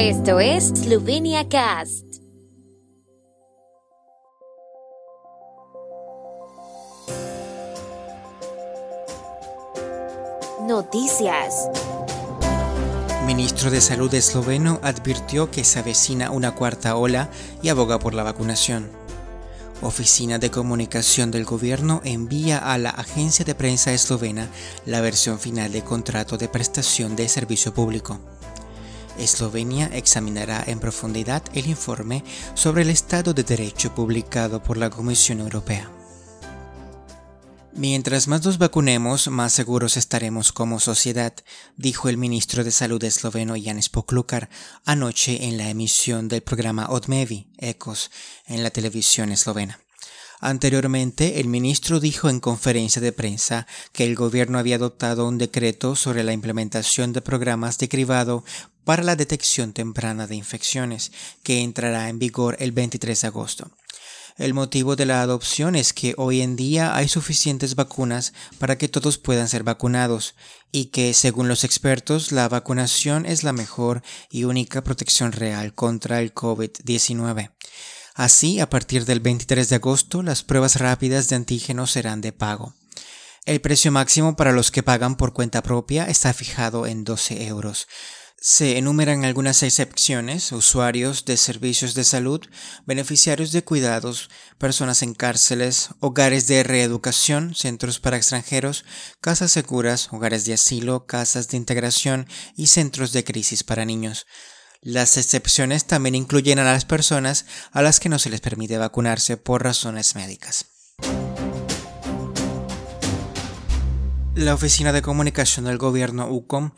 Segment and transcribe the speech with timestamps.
[0.00, 2.04] Esto es Slovenia Cast.
[10.68, 11.68] Noticias.
[13.26, 17.28] Ministro de Salud esloveno advirtió que se avecina una cuarta ola
[17.60, 18.88] y aboga por la vacunación.
[19.82, 24.48] Oficina de Comunicación del Gobierno envía a la agencia de prensa eslovena
[24.86, 28.20] la versión final del contrato de prestación de servicio público.
[29.18, 35.40] Eslovenia examinará en profundidad el informe sobre el Estado de Derecho publicado por la Comisión
[35.40, 35.90] Europea.
[37.78, 41.32] Mientras más nos vacunemos, más seguros estaremos como sociedad,
[41.76, 44.48] dijo el ministro de Salud esloveno Jan Spoklukar
[44.84, 48.10] anoche en la emisión del programa Odmevi, Ecos,
[48.46, 49.78] en la televisión eslovena.
[50.40, 55.96] Anteriormente, el ministro dijo en conferencia de prensa que el gobierno había adoptado un decreto
[55.96, 58.44] sobre la implementación de programas de cribado
[58.84, 61.10] para la detección temprana de infecciones,
[61.42, 63.70] que entrará en vigor el 23 de agosto.
[64.36, 68.88] El motivo de la adopción es que hoy en día hay suficientes vacunas para que
[68.88, 70.36] todos puedan ser vacunados
[70.70, 76.20] y que, según los expertos, la vacunación es la mejor y única protección real contra
[76.20, 77.50] el COVID-19.
[78.18, 82.74] Así, a partir del 23 de agosto, las pruebas rápidas de antígenos serán de pago.
[83.44, 87.86] El precio máximo para los que pagan por cuenta propia está fijado en 12 euros.
[88.40, 92.40] Se enumeran algunas excepciones, usuarios de servicios de salud,
[92.86, 98.84] beneficiarios de cuidados, personas en cárceles, hogares de reeducación, centros para extranjeros,
[99.20, 104.26] casas seguras, hogares de asilo, casas de integración y centros de crisis para niños.
[104.80, 109.36] Las excepciones también incluyen a las personas a las que no se les permite vacunarse
[109.36, 110.66] por razones médicas.
[114.36, 116.70] La Oficina de Comunicación del Gobierno UCOM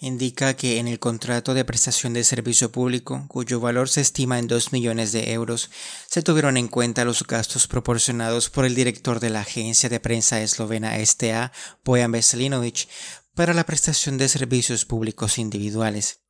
[0.00, 4.48] indica que en el contrato de prestación de servicio público, cuyo valor se estima en
[4.48, 5.70] 2 millones de euros,
[6.06, 10.42] se tuvieron en cuenta los gastos proporcionados por el director de la agencia de prensa
[10.42, 11.52] eslovena STA,
[11.86, 12.86] Bojan Veselinovic,
[13.34, 16.25] para la prestación de servicios públicos individuales.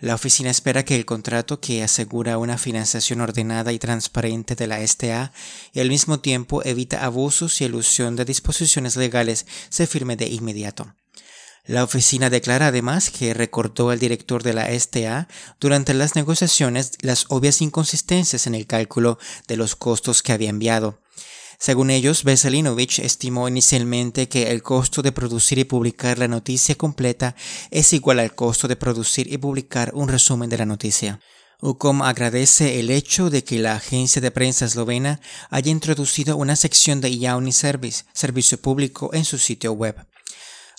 [0.00, 4.86] La oficina espera que el contrato, que asegura una financiación ordenada y transparente de la
[4.86, 5.32] STA
[5.72, 10.94] y al mismo tiempo evita abusos y elusión de disposiciones legales, se firme de inmediato.
[11.64, 15.26] La oficina declara además que recordó al director de la STA
[15.58, 21.00] durante las negociaciones las obvias inconsistencias en el cálculo de los costos que había enviado.
[21.58, 27.34] Según ellos, Veselinovich estimó inicialmente que el costo de producir y publicar la noticia completa
[27.72, 31.20] es igual al costo de producir y publicar un resumen de la noticia.
[31.60, 35.20] UCOM agradece el hecho de que la agencia de prensa eslovena
[35.50, 39.96] haya introducido una sección de Yauni Service, servicio público, en su sitio web.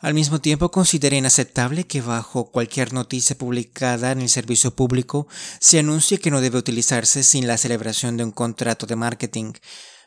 [0.00, 5.26] Al mismo tiempo, considera inaceptable que bajo cualquier noticia publicada en el servicio público
[5.58, 9.54] se anuncie que no debe utilizarse sin la celebración de un contrato de marketing.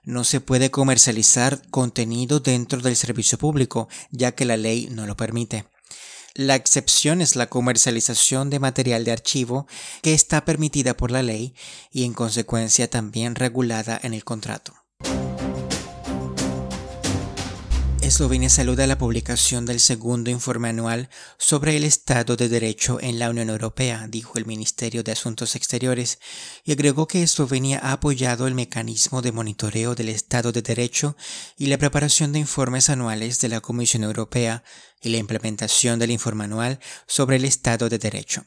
[0.03, 5.15] No se puede comercializar contenido dentro del servicio público, ya que la ley no lo
[5.15, 5.65] permite.
[6.33, 9.67] La excepción es la comercialización de material de archivo
[10.01, 11.53] que está permitida por la ley
[11.91, 14.80] y en consecuencia también regulada en el contrato.
[18.11, 23.29] Eslovenia saluda la publicación del segundo informe anual sobre el Estado de Derecho en la
[23.29, 26.19] Unión Europea, dijo el Ministerio de Asuntos Exteriores,
[26.65, 31.15] y agregó que Eslovenia ha apoyado el mecanismo de monitoreo del Estado de Derecho
[31.57, 34.65] y la preparación de informes anuales de la Comisión Europea
[35.01, 38.43] y la implementación del informe anual sobre el Estado de Derecho.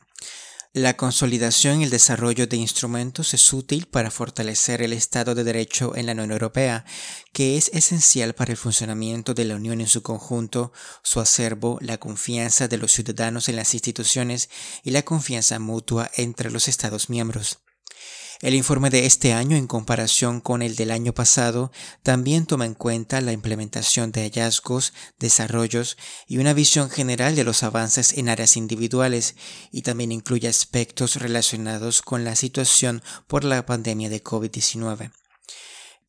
[0.77, 5.95] La consolidación y el desarrollo de instrumentos es útil para fortalecer el Estado de Derecho
[5.95, 6.85] en la Unión Europea,
[7.33, 10.73] que es esencial para el funcionamiento de la Unión en su conjunto,
[11.05, 14.51] su acervo, la confianza de los ciudadanos en las instituciones
[14.83, 17.64] y la confianza mutua entre los Estados miembros.
[18.45, 21.73] El informe de este año, en comparación con el del año pasado,
[22.03, 25.97] también toma en cuenta la implementación de hallazgos, desarrollos
[26.29, 29.35] y una visión general de los avances en áreas individuales,
[29.73, 35.24] y también incluye aspectos relacionados con la situación por la pandemia de COVID-19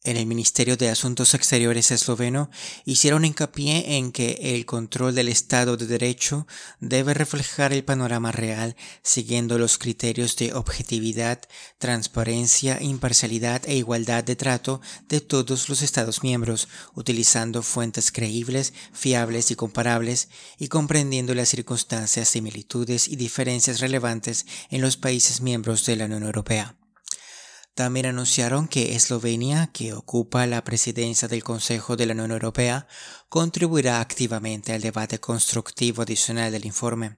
[0.05, 2.49] en el Ministerio de Asuntos Exteriores esloveno
[2.85, 6.47] hicieron hincapié en que el control del Estado de Derecho
[6.79, 11.41] debe reflejar el panorama real siguiendo los criterios de objetividad,
[11.79, 14.79] transparencia, imparcialidad e igualdad de trato
[15.09, 20.29] de todos los Estados miembros, utilizando fuentes creíbles, fiables y comparables
[20.59, 26.23] y comprendiendo las circunstancias, similitudes y diferencias relevantes en los países miembros de la Unión
[26.23, 26.75] Europea.
[27.75, 32.87] También anunciaron que Eslovenia, que ocupa la presidencia del Consejo de la Unión Europea,
[33.27, 37.17] contribuirá activamente al debate constructivo adicional del informe.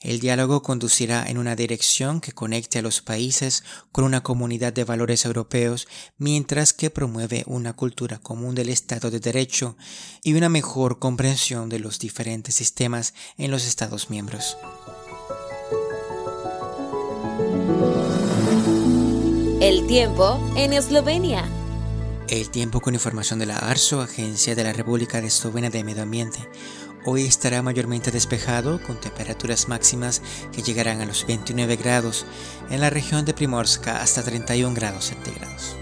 [0.00, 4.84] El diálogo conducirá en una dirección que conecte a los países con una comunidad de
[4.84, 9.76] valores europeos, mientras que promueve una cultura común del Estado de Derecho
[10.22, 14.56] y una mejor comprensión de los diferentes sistemas en los Estados miembros.
[19.76, 21.44] El tiempo en Eslovenia.
[22.30, 26.02] El tiempo con información de la ARSO, Agencia de la República de Eslovenia de Medio
[26.02, 26.38] Ambiente.
[27.04, 32.24] Hoy estará mayormente despejado con temperaturas máximas que llegarán a los 29 grados
[32.70, 35.76] en la región de Primorska hasta 31 grados centígrados.